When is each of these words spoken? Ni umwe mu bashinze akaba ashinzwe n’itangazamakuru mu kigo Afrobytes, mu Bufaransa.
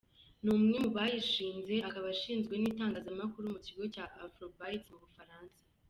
Ni 0.43 0.49
umwe 0.57 0.77
mu 0.83 0.91
bashinze 0.97 1.75
akaba 1.87 2.07
ashinzwe 2.15 2.53
n’itangazamakuru 2.57 3.45
mu 3.53 3.59
kigo 3.65 3.83
Afrobytes, 4.25 4.87
mu 4.91 4.97
Bufaransa. 5.03 5.59